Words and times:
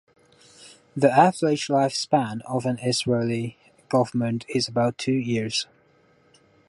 The 0.97 1.11
average 1.11 1.69
life-span 1.69 2.41
of 2.47 2.65
an 2.65 2.79
Israeli 2.79 3.59
government 3.87 4.47
is 4.49 4.67
about 4.67 4.97
two 4.97 5.13
years. 5.13 5.67